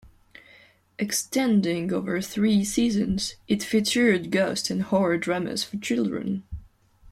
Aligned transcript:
Extending 0.97 1.93
over 1.93 2.21
three 2.21 2.63
seasons, 2.65 3.35
it 3.47 3.61
featured 3.61 4.31
ghost 4.31 4.71
and 4.71 4.81
horror 4.81 5.19
dramas 5.19 5.63
for 5.63 5.77
children. 5.77 6.41